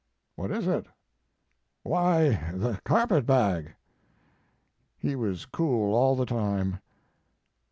[0.35, 0.87] "'What is it?'
[1.83, 3.75] "Why, the carpet bag.'
[4.97, 6.79] "He was cool all the time.